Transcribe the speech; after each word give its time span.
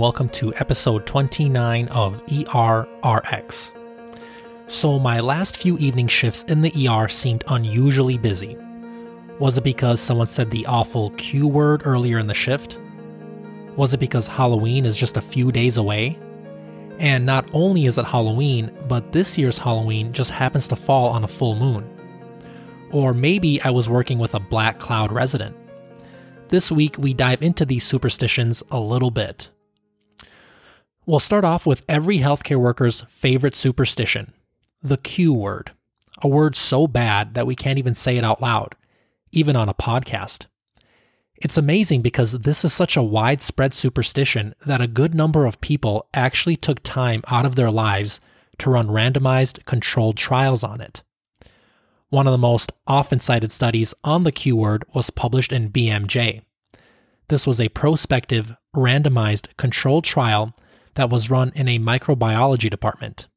welcome 0.00 0.30
to 0.30 0.54
episode 0.54 1.04
29 1.04 1.86
of 1.88 2.24
ERRX. 2.24 3.72
So, 4.66 4.98
my 4.98 5.20
last 5.20 5.58
few 5.58 5.76
evening 5.76 6.08
shifts 6.08 6.42
in 6.44 6.62
the 6.62 6.88
ER 6.88 7.06
seemed 7.06 7.44
unusually 7.48 8.16
busy. 8.16 8.56
Was 9.38 9.58
it 9.58 9.64
because 9.64 10.00
someone 10.00 10.26
said 10.26 10.50
the 10.50 10.64
awful 10.64 11.10
Q 11.18 11.46
word 11.46 11.82
earlier 11.84 12.16
in 12.16 12.26
the 12.26 12.32
shift? 12.32 12.80
Was 13.76 13.92
it 13.92 14.00
because 14.00 14.26
Halloween 14.26 14.86
is 14.86 14.96
just 14.96 15.18
a 15.18 15.20
few 15.20 15.52
days 15.52 15.76
away? 15.76 16.18
And 16.98 17.26
not 17.26 17.50
only 17.52 17.84
is 17.84 17.98
it 17.98 18.06
Halloween, 18.06 18.74
but 18.88 19.12
this 19.12 19.36
year's 19.36 19.58
Halloween 19.58 20.14
just 20.14 20.30
happens 20.30 20.66
to 20.68 20.76
fall 20.76 21.10
on 21.10 21.24
a 21.24 21.28
full 21.28 21.56
moon. 21.56 21.86
Or 22.90 23.12
maybe 23.12 23.60
I 23.60 23.68
was 23.68 23.90
working 23.90 24.18
with 24.18 24.34
a 24.34 24.40
Black 24.40 24.78
Cloud 24.78 25.12
resident. 25.12 25.54
This 26.48 26.72
week, 26.72 26.96
we 26.96 27.12
dive 27.12 27.42
into 27.42 27.66
these 27.66 27.84
superstitions 27.84 28.62
a 28.70 28.80
little 28.80 29.10
bit. 29.10 29.50
We'll 31.10 31.18
start 31.18 31.42
off 31.42 31.66
with 31.66 31.84
every 31.88 32.18
healthcare 32.18 32.60
worker's 32.60 33.00
favorite 33.08 33.56
superstition 33.56 34.32
the 34.80 34.96
Q 34.96 35.32
word, 35.32 35.72
a 36.22 36.28
word 36.28 36.54
so 36.54 36.86
bad 36.86 37.34
that 37.34 37.48
we 37.48 37.56
can't 37.56 37.80
even 37.80 37.96
say 37.96 38.16
it 38.16 38.22
out 38.22 38.40
loud, 38.40 38.76
even 39.32 39.56
on 39.56 39.68
a 39.68 39.74
podcast. 39.74 40.46
It's 41.34 41.56
amazing 41.56 42.02
because 42.02 42.30
this 42.30 42.64
is 42.64 42.72
such 42.72 42.96
a 42.96 43.02
widespread 43.02 43.74
superstition 43.74 44.54
that 44.64 44.80
a 44.80 44.86
good 44.86 45.12
number 45.12 45.46
of 45.46 45.60
people 45.60 46.06
actually 46.14 46.54
took 46.54 46.80
time 46.84 47.24
out 47.26 47.44
of 47.44 47.56
their 47.56 47.72
lives 47.72 48.20
to 48.58 48.70
run 48.70 48.86
randomized 48.86 49.64
controlled 49.64 50.16
trials 50.16 50.62
on 50.62 50.80
it. 50.80 51.02
One 52.10 52.28
of 52.28 52.32
the 52.32 52.38
most 52.38 52.70
often 52.86 53.18
cited 53.18 53.50
studies 53.50 53.94
on 54.04 54.22
the 54.22 54.30
Q 54.30 54.54
word 54.54 54.84
was 54.94 55.10
published 55.10 55.50
in 55.50 55.72
BMJ. 55.72 56.42
This 57.26 57.48
was 57.48 57.60
a 57.60 57.68
prospective, 57.68 58.54
randomized, 58.76 59.48
controlled 59.56 60.04
trial 60.04 60.54
that 60.94 61.10
was 61.10 61.30
run 61.30 61.52
in 61.54 61.68
a 61.68 61.78
microbiology 61.78 62.70
department. 62.70 63.28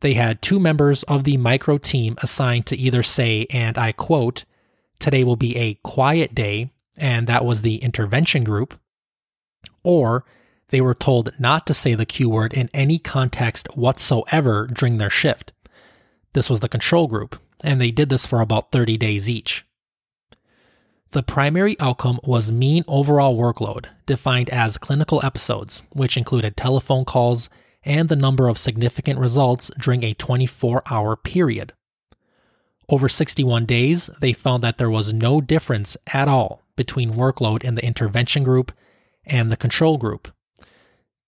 They 0.00 0.14
had 0.14 0.40
two 0.40 0.58
members 0.58 1.02
of 1.04 1.24
the 1.24 1.36
micro 1.36 1.78
team 1.78 2.16
assigned 2.22 2.66
to 2.66 2.76
either 2.76 3.02
say, 3.02 3.46
and 3.50 3.76
I 3.76 3.92
quote, 3.92 4.44
today 4.98 5.24
will 5.24 5.36
be 5.36 5.56
a 5.56 5.74
quiet 5.82 6.34
day, 6.34 6.72
and 6.96 7.26
that 7.26 7.44
was 7.44 7.62
the 7.62 7.76
intervention 7.76 8.44
group, 8.44 8.78
or 9.82 10.24
they 10.68 10.80
were 10.80 10.94
told 10.94 11.38
not 11.38 11.66
to 11.66 11.74
say 11.74 11.94
the 11.94 12.06
Q 12.06 12.30
word 12.30 12.52
in 12.52 12.70
any 12.72 12.98
context 12.98 13.66
whatsoever 13.76 14.66
during 14.66 14.96
their 14.98 15.10
shift. 15.10 15.52
This 16.32 16.48
was 16.48 16.60
the 16.60 16.68
control 16.68 17.06
group, 17.06 17.36
and 17.62 17.80
they 17.80 17.90
did 17.90 18.08
this 18.08 18.24
for 18.24 18.40
about 18.40 18.72
30 18.72 18.96
days 18.96 19.28
each. 19.28 19.66
The 21.12 21.24
primary 21.24 21.76
outcome 21.80 22.20
was 22.22 22.52
mean 22.52 22.84
overall 22.86 23.36
workload, 23.36 23.86
defined 24.06 24.48
as 24.50 24.78
clinical 24.78 25.20
episodes, 25.24 25.82
which 25.90 26.16
included 26.16 26.56
telephone 26.56 27.04
calls 27.04 27.48
and 27.82 28.08
the 28.08 28.14
number 28.14 28.46
of 28.46 28.58
significant 28.58 29.18
results 29.18 29.72
during 29.80 30.04
a 30.04 30.14
24 30.14 30.82
hour 30.88 31.16
period. 31.16 31.72
Over 32.88 33.08
61 33.08 33.66
days, 33.66 34.08
they 34.20 34.32
found 34.32 34.62
that 34.62 34.78
there 34.78 34.90
was 34.90 35.12
no 35.12 35.40
difference 35.40 35.96
at 36.12 36.28
all 36.28 36.62
between 36.76 37.14
workload 37.14 37.64
in 37.64 37.74
the 37.74 37.84
intervention 37.84 38.44
group 38.44 38.70
and 39.24 39.50
the 39.50 39.56
control 39.56 39.98
group. 39.98 40.32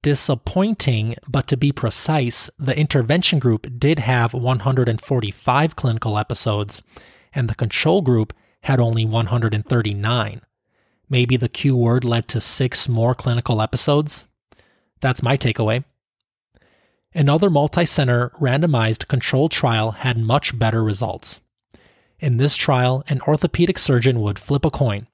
Disappointing, 0.00 1.16
but 1.28 1.48
to 1.48 1.56
be 1.56 1.72
precise, 1.72 2.48
the 2.56 2.78
intervention 2.78 3.40
group 3.40 3.66
did 3.80 3.98
have 3.98 4.32
145 4.32 5.74
clinical 5.74 6.18
episodes, 6.18 6.82
and 7.34 7.48
the 7.48 7.54
control 7.56 8.00
group 8.00 8.32
had 8.62 8.80
only 8.80 9.04
139. 9.04 10.40
Maybe 11.08 11.36
the 11.36 11.48
Q 11.48 11.76
word 11.76 12.04
led 12.04 12.28
to 12.28 12.40
six 12.40 12.88
more 12.88 13.14
clinical 13.14 13.60
episodes? 13.60 14.26
That's 15.00 15.22
my 15.22 15.36
takeaway. 15.36 15.84
Another 17.14 17.50
multi 17.50 17.84
center 17.84 18.30
randomized 18.40 19.08
controlled 19.08 19.52
trial 19.52 19.90
had 19.92 20.18
much 20.18 20.58
better 20.58 20.82
results. 20.82 21.40
In 22.18 22.36
this 22.36 22.56
trial, 22.56 23.04
an 23.08 23.20
orthopedic 23.22 23.78
surgeon 23.78 24.20
would 24.20 24.38
flip 24.38 24.64
a 24.64 24.70
coin, 24.70 25.08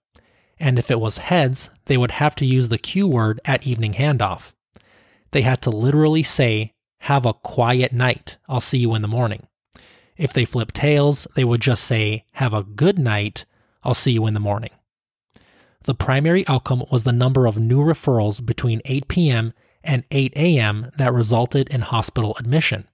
and 0.61 0.79
if 0.79 0.91
it 0.91 1.01
was 1.01 1.19
heads, 1.19 1.71
they 1.87 1.97
would 1.97 2.13
have 2.13 2.35
to 2.37 2.47
use 2.47 2.69
the 2.69 2.79
Q 2.79 3.09
word 3.09 3.41
at 3.45 3.67
evening 3.67 3.95
handoff 3.95 4.53
they 5.31 5.43
had 5.43 5.63
to 5.63 5.71
literally 5.71 6.23
say, 6.23 6.73
Have 7.01 7.27
a 7.27 7.35
quiet 7.35 7.93
night. 7.93 8.39
I'll 8.49 8.61
see 8.61 8.79
you 8.79 8.95
in 8.95 9.03
the 9.03 9.09
morning. 9.09 9.47
If 10.19 10.33
they 10.33 10.45
flip 10.45 10.73
tails, 10.73 11.27
they 11.37 11.45
would 11.45 11.61
just 11.61 11.85
say, 11.85 12.25
Have 12.33 12.53
a 12.53 12.65
good 12.65 12.99
night. 12.99 13.45
I'll 13.85 13.95
see 13.95 14.13
you 14.13 14.27
in 14.27 14.35
the 14.35 14.41
morning. 14.41 14.71
The 15.85 15.95
primary 15.95 16.47
outcome 16.49 16.85
was 16.91 17.05
the 17.05 17.13
number 17.13 17.47
of 17.47 17.59
new 17.59 17.81
referrals 17.81 18.45
between 18.45 18.83
8 18.85 19.09
p.m. 19.09 19.55
and 19.83 20.05
8 20.11 20.33
a.m. 20.37 20.91
that 20.99 21.15
resulted 21.15 21.69
in 21.69 21.83
hospital 21.83 22.37
admission. 22.39 22.89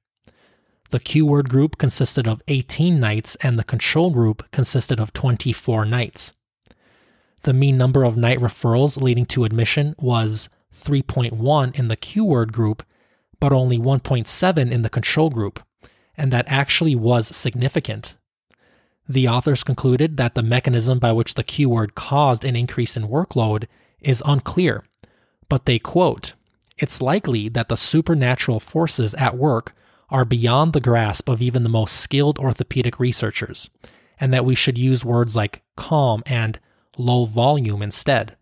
The 0.90 1.00
Q 1.00 1.26
word 1.26 1.48
group 1.48 1.78
consisted 1.78 2.28
of 2.28 2.42
18 2.46 3.00
nights, 3.00 3.36
and 3.40 3.58
the 3.58 3.64
control 3.64 4.10
group 4.10 4.48
consisted 4.52 5.00
of 5.00 5.12
24 5.12 5.86
nights. 5.86 6.34
The 7.42 7.54
mean 7.54 7.76
number 7.76 8.04
of 8.04 8.16
night 8.16 8.38
referrals 8.38 9.00
leading 9.00 9.26
to 9.26 9.44
admission 9.44 9.94
was 9.98 10.48
3.1 10.74 11.78
in 11.78 11.88
the 11.88 11.96
Q 11.96 12.24
word 12.24 12.52
group, 12.52 12.84
but 13.40 13.52
only 13.52 13.78
1.7 13.78 14.70
in 14.70 14.82
the 14.82 14.90
control 14.90 15.30
group, 15.30 15.62
and 16.16 16.32
that 16.32 16.46
actually 16.48 16.94
was 16.94 17.34
significant. 17.36 18.16
The 19.08 19.28
authors 19.28 19.64
concluded 19.64 20.16
that 20.16 20.34
the 20.34 20.42
mechanism 20.42 20.98
by 20.98 21.12
which 21.12 21.34
the 21.34 21.44
Q 21.44 21.68
word 21.68 21.94
caused 21.94 22.44
an 22.44 22.56
increase 22.56 22.96
in 22.96 23.08
workload 23.08 23.66
is 24.00 24.22
unclear, 24.24 24.84
but 25.48 25.66
they 25.66 25.78
quote, 25.78 26.32
It's 26.78 27.02
likely 27.02 27.48
that 27.50 27.68
the 27.68 27.76
supernatural 27.76 28.60
forces 28.60 29.14
at 29.14 29.36
work 29.36 29.74
are 30.08 30.24
beyond 30.24 30.72
the 30.72 30.80
grasp 30.80 31.28
of 31.28 31.42
even 31.42 31.64
the 31.64 31.68
most 31.68 31.96
skilled 31.96 32.38
orthopedic 32.38 32.98
researchers, 32.98 33.68
and 34.18 34.32
that 34.32 34.44
we 34.44 34.54
should 34.54 34.78
use 34.78 35.04
words 35.04 35.36
like 35.36 35.62
calm 35.76 36.22
and 36.24 36.58
low 36.96 37.24
volume 37.24 37.82
instead. 37.82 38.36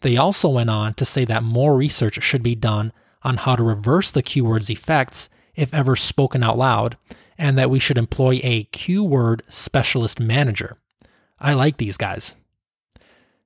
They 0.00 0.16
also 0.16 0.48
went 0.48 0.70
on 0.70 0.94
to 0.94 1.04
say 1.04 1.24
that 1.26 1.42
more 1.42 1.76
research 1.76 2.22
should 2.22 2.42
be 2.42 2.54
done 2.54 2.92
on 3.22 3.36
how 3.36 3.54
to 3.54 3.62
reverse 3.62 4.10
the 4.10 4.22
Q 4.22 4.44
word's 4.44 4.70
effects 4.70 5.28
if 5.54 5.72
ever 5.74 5.96
spoken 5.96 6.42
out 6.42 6.58
loud, 6.58 6.96
and 7.38 7.56
that 7.56 7.70
we 7.70 7.78
should 7.78 7.98
employ 7.98 8.40
a 8.42 8.64
Q 8.64 9.02
word 9.02 9.42
specialist 9.48 10.20
manager. 10.20 10.76
I 11.38 11.54
like 11.54 11.78
these 11.78 11.96
guys. 11.96 12.34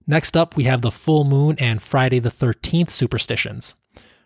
Next 0.06 0.36
up, 0.36 0.56
we 0.56 0.64
have 0.64 0.82
the 0.82 0.90
full 0.90 1.24
moon 1.24 1.56
and 1.58 1.80
Friday 1.80 2.18
the 2.18 2.30
13th 2.30 2.90
superstitions, 2.90 3.74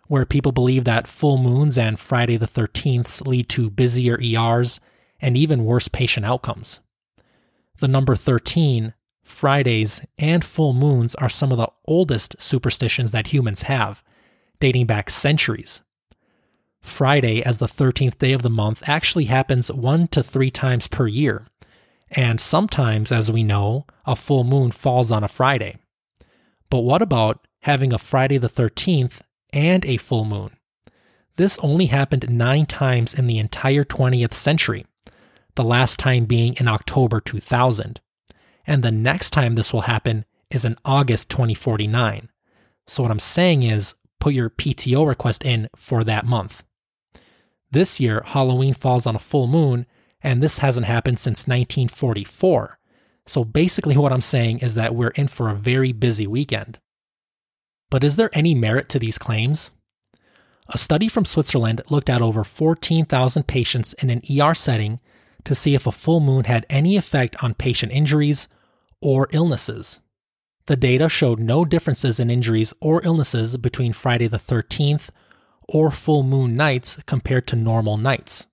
where 0.08 0.24
people 0.24 0.52
believe 0.52 0.84
that 0.84 1.06
full 1.06 1.38
moons 1.38 1.78
and 1.78 2.00
Friday 2.00 2.36
the 2.36 2.48
13th 2.48 3.26
lead 3.26 3.48
to 3.50 3.70
busier 3.70 4.18
ERs 4.20 4.80
and 5.20 5.36
even 5.36 5.64
worse 5.64 5.88
patient 5.88 6.26
outcomes. 6.26 6.80
The 7.78 7.88
number 7.88 8.16
13 8.16 8.94
Fridays, 9.28 10.04
and 10.16 10.42
full 10.42 10.72
moons 10.72 11.14
are 11.16 11.28
some 11.28 11.52
of 11.52 11.58
the 11.58 11.70
oldest 11.86 12.40
superstitions 12.40 13.12
that 13.12 13.28
humans 13.28 13.62
have, 13.62 14.02
dating 14.58 14.86
back 14.86 15.10
centuries. 15.10 15.82
Friday, 16.80 17.42
as 17.42 17.58
the 17.58 17.66
13th 17.66 18.18
day 18.18 18.32
of 18.32 18.42
the 18.42 18.50
month, 18.50 18.82
actually 18.86 19.24
happens 19.24 19.70
one 19.70 20.08
to 20.08 20.22
three 20.22 20.50
times 20.50 20.88
per 20.88 21.06
year, 21.06 21.46
and 22.10 22.40
sometimes, 22.40 23.12
as 23.12 23.30
we 23.30 23.42
know, 23.42 23.86
a 24.06 24.16
full 24.16 24.44
moon 24.44 24.70
falls 24.70 25.12
on 25.12 25.22
a 25.22 25.28
Friday. 25.28 25.76
But 26.70 26.80
what 26.80 27.02
about 27.02 27.46
having 27.62 27.92
a 27.92 27.98
Friday 27.98 28.38
the 28.38 28.48
13th 28.48 29.20
and 29.52 29.84
a 29.84 29.96
full 29.96 30.24
moon? 30.24 30.56
This 31.36 31.58
only 31.58 31.86
happened 31.86 32.28
nine 32.28 32.66
times 32.66 33.14
in 33.14 33.26
the 33.26 33.38
entire 33.38 33.84
20th 33.84 34.34
century, 34.34 34.86
the 35.54 35.64
last 35.64 35.98
time 35.98 36.24
being 36.24 36.54
in 36.54 36.68
October 36.68 37.20
2000 37.20 38.00
and 38.68 38.82
the 38.82 38.92
next 38.92 39.30
time 39.30 39.54
this 39.54 39.72
will 39.72 39.80
happen 39.80 40.26
is 40.50 40.64
in 40.64 40.76
August 40.84 41.30
2049. 41.30 42.28
So, 42.86 43.02
what 43.02 43.10
I'm 43.10 43.18
saying 43.18 43.62
is 43.62 43.94
put 44.20 44.34
your 44.34 44.50
PTO 44.50 45.06
request 45.06 45.42
in 45.42 45.68
for 45.74 46.04
that 46.04 46.26
month. 46.26 46.62
This 47.70 48.00
year, 48.00 48.22
Halloween 48.24 48.74
falls 48.74 49.06
on 49.06 49.14
a 49.14 49.20
full 49.20 49.46
moon, 49.46 49.86
and 50.22 50.42
this 50.42 50.58
hasn't 50.58 50.86
happened 50.86 51.18
since 51.18 51.46
1944. 51.46 52.78
So, 53.26 53.44
basically, 53.44 53.96
what 53.96 54.12
I'm 54.12 54.22
saying 54.22 54.60
is 54.60 54.74
that 54.74 54.94
we're 54.94 55.08
in 55.08 55.28
for 55.28 55.50
a 55.50 55.54
very 55.54 55.92
busy 55.92 56.26
weekend. 56.26 56.78
But 57.90 58.04
is 58.04 58.16
there 58.16 58.30
any 58.32 58.54
merit 58.54 58.88
to 58.90 58.98
these 58.98 59.18
claims? 59.18 59.70
A 60.70 60.78
study 60.78 61.08
from 61.08 61.24
Switzerland 61.24 61.82
looked 61.88 62.10
at 62.10 62.22
over 62.22 62.44
14,000 62.44 63.46
patients 63.46 63.94
in 63.94 64.10
an 64.10 64.22
ER 64.30 64.54
setting 64.54 65.00
to 65.44 65.54
see 65.54 65.74
if 65.74 65.86
a 65.86 65.92
full 65.92 66.20
moon 66.20 66.44
had 66.44 66.66
any 66.68 66.96
effect 66.96 67.42
on 67.42 67.54
patient 67.54 67.92
injuries 67.92 68.48
or 69.00 69.28
illnesses. 69.32 70.00
The 70.66 70.76
data 70.76 71.08
showed 71.08 71.38
no 71.38 71.64
differences 71.64 72.20
in 72.20 72.30
injuries 72.30 72.74
or 72.80 73.02
illnesses 73.02 73.56
between 73.56 73.94
Friday 73.94 74.26
the 74.26 74.38
13th 74.38 75.08
or 75.68 75.90
full 75.90 76.22
moon 76.22 76.54
nights 76.54 76.98
compared 77.06 77.46
to 77.46 77.56
normal 77.56 77.96
nights. 77.96 78.46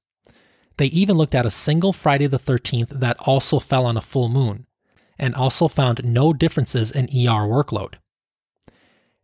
They 0.77 0.87
even 0.87 1.15
looked 1.15 1.35
at 1.35 1.45
a 1.45 1.51
single 1.51 1.93
Friday 1.93 2.27
the 2.27 2.39
13th 2.39 2.99
that 2.99 3.17
also 3.19 3.59
fell 3.59 3.85
on 3.85 3.97
a 3.97 4.01
full 4.01 4.29
moon, 4.29 4.67
and 5.17 5.33
also 5.33 5.67
found 5.67 6.03
no 6.03 6.33
differences 6.33 6.91
in 6.91 7.05
ER 7.05 7.47
workload. 7.47 7.95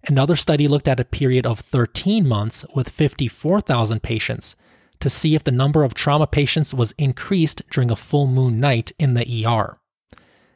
Another 0.07 0.35
study 0.35 0.67
looked 0.67 0.87
at 0.87 0.99
a 0.99 1.05
period 1.05 1.45
of 1.45 1.59
13 1.59 2.27
months 2.27 2.65
with 2.73 2.89
54,000 2.89 4.01
patients 4.01 4.55
to 4.99 5.09
see 5.09 5.35
if 5.35 5.43
the 5.43 5.51
number 5.51 5.83
of 5.83 5.93
trauma 5.93 6.27
patients 6.27 6.73
was 6.73 6.93
increased 6.97 7.61
during 7.69 7.91
a 7.91 7.95
full 7.95 8.27
moon 8.27 8.59
night 8.59 8.91
in 8.97 9.13
the 9.13 9.45
ER. 9.45 9.77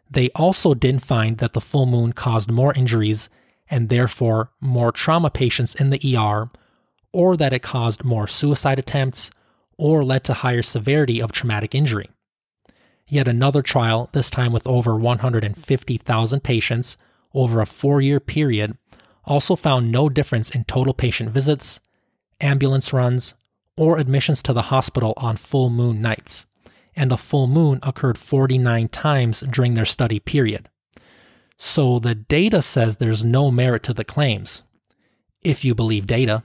They 0.10 0.30
also 0.32 0.74
didn't 0.74 1.04
find 1.04 1.40
that 1.40 1.54
the 1.54 1.62
full 1.62 1.86
moon 1.86 2.14
caused 2.14 2.52
more 2.52 2.74
injuries 2.74 3.30
and 3.70 3.90
therefore 3.90 4.52
more 4.62 4.92
trauma 4.92 5.30
patients 5.30 5.76
in 5.76 5.90
the 5.90 6.18
ER, 6.18 6.50
or 7.16 7.38
that 7.38 7.54
it 7.54 7.64
caused 7.64 8.04
more 8.04 8.28
suicide 8.28 8.78
attempts 8.78 9.32
or 9.78 10.04
led 10.04 10.22
to 10.26 10.34
higher 10.34 10.62
severity 10.62 11.22
of 11.22 11.32
traumatic 11.32 11.74
injury. 11.74 12.10
Yet 13.08 13.26
another 13.26 13.62
trial, 13.62 14.10
this 14.12 14.30
time 14.30 14.52
with 14.52 14.68
over 14.68 14.98
150,000 14.98 16.44
patients 16.44 16.98
over 17.34 17.62
a 17.62 17.66
four 17.66 18.02
year 18.02 18.20
period, 18.20 18.78
also 19.24 19.56
found 19.56 19.94
no 19.94 20.10
difference 20.10 20.50
in 20.50 20.66
total 20.66 20.94
patient 20.94 21.30
visits, 21.30 21.80
ambulance 22.42 22.92
runs, 22.92 23.34
or 23.78 23.98
admissions 23.98 24.44
to 24.44 24.52
the 24.52 24.64
hospital 24.64 25.14
on 25.16 25.38
full 25.38 25.70
moon 25.70 26.02
nights, 26.02 26.46
and 26.98 27.14
a 27.14 27.18
full 27.18 27.48
moon 27.48 27.80
occurred 27.82 28.18
49 28.18 28.90
times 28.90 29.40
during 29.40 29.76
their 29.76 29.86
study 29.86 30.20
period. 30.20 30.68
So 31.56 32.00
the 32.00 32.14
data 32.14 32.62
says 32.62 32.98
there's 32.98 33.24
no 33.24 33.52
merit 33.52 33.84
to 33.84 33.94
the 33.94 34.04
claims, 34.04 34.64
if 35.44 35.64
you 35.64 35.74
believe 35.74 36.08
data. 36.08 36.44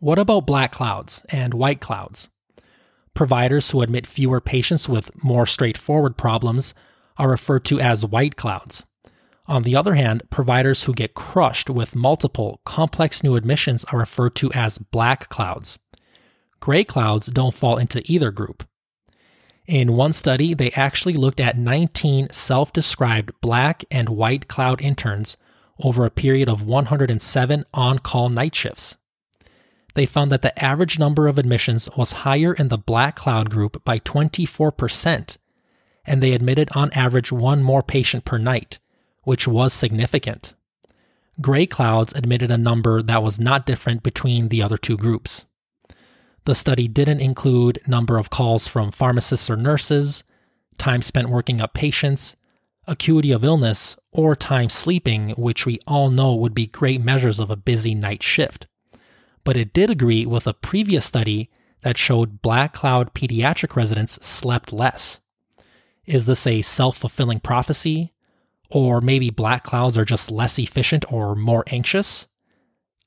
What 0.00 0.20
about 0.20 0.46
black 0.46 0.70
clouds 0.70 1.26
and 1.28 1.52
white 1.52 1.80
clouds? 1.80 2.28
Providers 3.14 3.72
who 3.72 3.82
admit 3.82 4.06
fewer 4.06 4.40
patients 4.40 4.88
with 4.88 5.24
more 5.24 5.44
straightforward 5.44 6.16
problems 6.16 6.72
are 7.16 7.28
referred 7.28 7.64
to 7.64 7.80
as 7.80 8.04
white 8.04 8.36
clouds. 8.36 8.84
On 9.46 9.62
the 9.62 9.74
other 9.74 9.94
hand, 9.94 10.22
providers 10.30 10.84
who 10.84 10.92
get 10.92 11.14
crushed 11.14 11.68
with 11.68 11.96
multiple 11.96 12.60
complex 12.64 13.24
new 13.24 13.34
admissions 13.34 13.84
are 13.86 13.98
referred 13.98 14.36
to 14.36 14.52
as 14.52 14.78
black 14.78 15.28
clouds. 15.30 15.80
Gray 16.60 16.84
clouds 16.84 17.26
don't 17.26 17.54
fall 17.54 17.76
into 17.76 18.02
either 18.04 18.30
group. 18.30 18.68
In 19.66 19.94
one 19.96 20.12
study, 20.12 20.54
they 20.54 20.70
actually 20.72 21.14
looked 21.14 21.40
at 21.40 21.58
19 21.58 22.28
self 22.30 22.72
described 22.72 23.32
black 23.40 23.84
and 23.90 24.08
white 24.10 24.46
cloud 24.46 24.80
interns 24.80 25.36
over 25.82 26.04
a 26.04 26.10
period 26.10 26.48
of 26.48 26.62
107 26.62 27.64
on 27.74 27.98
call 27.98 28.28
night 28.28 28.54
shifts. 28.54 28.96
They 29.98 30.06
found 30.06 30.30
that 30.30 30.42
the 30.42 30.56
average 30.64 30.96
number 31.00 31.26
of 31.26 31.38
admissions 31.40 31.88
was 31.96 32.22
higher 32.22 32.54
in 32.54 32.68
the 32.68 32.78
black 32.78 33.16
cloud 33.16 33.50
group 33.50 33.82
by 33.84 33.98
24%, 33.98 35.36
and 36.06 36.22
they 36.22 36.34
admitted 36.34 36.68
on 36.72 36.92
average 36.92 37.32
one 37.32 37.64
more 37.64 37.82
patient 37.82 38.24
per 38.24 38.38
night, 38.38 38.78
which 39.24 39.48
was 39.48 39.72
significant. 39.72 40.54
Gray 41.40 41.66
clouds 41.66 42.12
admitted 42.14 42.48
a 42.48 42.56
number 42.56 43.02
that 43.02 43.24
was 43.24 43.40
not 43.40 43.66
different 43.66 44.04
between 44.04 44.50
the 44.50 44.62
other 44.62 44.78
two 44.78 44.96
groups. 44.96 45.46
The 46.44 46.54
study 46.54 46.86
didn't 46.86 47.18
include 47.18 47.80
number 47.88 48.18
of 48.18 48.30
calls 48.30 48.68
from 48.68 48.92
pharmacists 48.92 49.50
or 49.50 49.56
nurses, 49.56 50.22
time 50.78 51.02
spent 51.02 51.28
working 51.28 51.60
up 51.60 51.74
patients, 51.74 52.36
acuity 52.86 53.32
of 53.32 53.42
illness, 53.42 53.96
or 54.12 54.36
time 54.36 54.70
sleeping, 54.70 55.30
which 55.30 55.66
we 55.66 55.80
all 55.88 56.08
know 56.08 56.36
would 56.36 56.54
be 56.54 56.68
great 56.68 57.02
measures 57.02 57.40
of 57.40 57.50
a 57.50 57.56
busy 57.56 57.96
night 57.96 58.22
shift. 58.22 58.68
But 59.48 59.56
it 59.56 59.72
did 59.72 59.88
agree 59.88 60.26
with 60.26 60.46
a 60.46 60.52
previous 60.52 61.06
study 61.06 61.48
that 61.80 61.96
showed 61.96 62.42
black 62.42 62.74
cloud 62.74 63.14
pediatric 63.14 63.76
residents 63.76 64.18
slept 64.20 64.74
less. 64.74 65.20
Is 66.04 66.26
this 66.26 66.46
a 66.46 66.60
self 66.60 66.98
fulfilling 66.98 67.40
prophecy? 67.40 68.12
Or 68.68 69.00
maybe 69.00 69.30
black 69.30 69.64
clouds 69.64 69.96
are 69.96 70.04
just 70.04 70.30
less 70.30 70.58
efficient 70.58 71.10
or 71.10 71.34
more 71.34 71.64
anxious? 71.68 72.26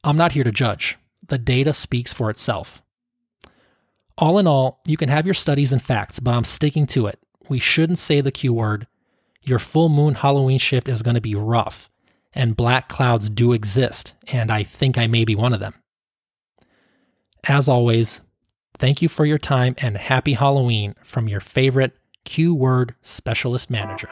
I'm 0.03 0.17
not 0.17 0.31
here 0.31 0.43
to 0.43 0.51
judge. 0.51 0.97
The 1.27 1.37
data 1.37 1.75
speaks 1.75 2.11
for 2.11 2.31
itself. 2.31 2.81
All 4.17 4.39
in 4.39 4.47
all, 4.47 4.81
you 4.83 4.97
can 4.97 5.09
have 5.09 5.27
your 5.27 5.35
studies 5.35 5.71
and 5.71 5.79
facts, 5.79 6.19
but 6.19 6.33
I'm 6.33 6.43
sticking 6.43 6.87
to 6.87 7.05
it. 7.05 7.19
We 7.49 7.59
shouldn't 7.59 7.99
say 7.99 8.19
the 8.19 8.31
Q 8.31 8.51
word. 8.53 8.87
Your 9.43 9.59
full 9.59 9.89
moon 9.89 10.15
Halloween 10.15 10.57
shift 10.57 10.89
is 10.89 11.03
going 11.03 11.13
to 11.13 11.21
be 11.21 11.35
rough, 11.35 11.91
and 12.33 12.57
black 12.57 12.89
clouds 12.89 13.29
do 13.29 13.53
exist, 13.53 14.15
and 14.29 14.49
I 14.49 14.63
think 14.63 14.97
I 14.97 15.05
may 15.05 15.23
be 15.23 15.35
one 15.35 15.53
of 15.53 15.59
them. 15.59 15.75
As 17.47 17.67
always, 17.67 18.21
thank 18.77 19.01
you 19.01 19.09
for 19.09 19.25
your 19.25 19.39
time 19.39 19.73
and 19.79 19.97
happy 19.97 20.33
Halloween 20.33 20.93
from 21.03 21.27
your 21.27 21.41
favorite 21.41 21.97
Q 22.23 22.53
word 22.53 22.93
specialist 23.01 23.71
manager. 23.71 24.09